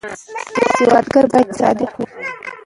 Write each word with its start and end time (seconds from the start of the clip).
سوداګر 0.75 1.25
باید 1.31 1.49
صادق 1.59 1.91
وي. 1.97 2.07